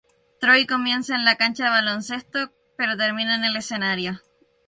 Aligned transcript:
Troy 0.39 0.65
comienza 0.65 1.13
en 1.13 1.25
la 1.25 1.35
cancha 1.35 1.65
de 1.65 1.69
baloncesto, 1.69 2.51
pero 2.75 2.97
termina 2.97 3.35
en 3.35 3.43
el 3.43 3.55
escenario. 3.55 4.19